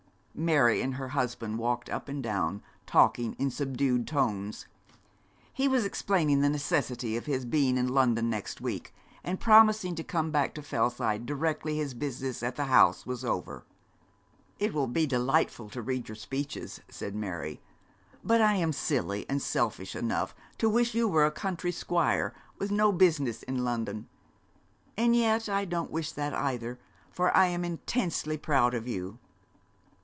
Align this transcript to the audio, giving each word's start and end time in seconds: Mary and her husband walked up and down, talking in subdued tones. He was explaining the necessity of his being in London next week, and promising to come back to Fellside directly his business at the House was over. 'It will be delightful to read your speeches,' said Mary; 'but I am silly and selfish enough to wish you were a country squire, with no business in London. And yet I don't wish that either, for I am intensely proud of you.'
Mary 0.33 0.81
and 0.81 0.95
her 0.95 1.09
husband 1.09 1.59
walked 1.59 1.87
up 1.89 2.07
and 2.07 2.23
down, 2.23 2.63
talking 2.87 3.33
in 3.37 3.51
subdued 3.51 4.07
tones. 4.07 4.65
He 5.53 5.67
was 5.67 5.83
explaining 5.85 6.39
the 6.41 6.49
necessity 6.49 7.15
of 7.15 7.27
his 7.27 7.45
being 7.45 7.77
in 7.77 7.89
London 7.89 8.29
next 8.29 8.61
week, 8.61 8.93
and 9.23 9.41
promising 9.41 9.93
to 9.95 10.03
come 10.05 10.31
back 10.31 10.55
to 10.55 10.63
Fellside 10.63 11.25
directly 11.27 11.75
his 11.75 11.93
business 11.93 12.41
at 12.41 12.55
the 12.55 12.63
House 12.63 13.05
was 13.05 13.25
over. 13.25 13.65
'It 14.57 14.73
will 14.73 14.87
be 14.87 15.05
delightful 15.05 15.69
to 15.69 15.81
read 15.81 16.07
your 16.09 16.15
speeches,' 16.15 16.79
said 16.89 17.13
Mary; 17.13 17.61
'but 18.23 18.41
I 18.41 18.55
am 18.55 18.71
silly 18.73 19.29
and 19.29 19.41
selfish 19.41 19.95
enough 19.95 20.33
to 20.57 20.69
wish 20.69 20.95
you 20.95 21.07
were 21.09 21.25
a 21.25 21.29
country 21.31 21.73
squire, 21.73 22.33
with 22.57 22.71
no 22.71 22.91
business 22.93 23.43
in 23.43 23.65
London. 23.65 24.07
And 24.97 25.13
yet 25.15 25.49
I 25.49 25.65
don't 25.65 25.91
wish 25.91 26.13
that 26.13 26.33
either, 26.33 26.79
for 27.11 27.35
I 27.35 27.47
am 27.47 27.63
intensely 27.63 28.37
proud 28.37 28.73
of 28.73 28.87
you.' 28.87 29.19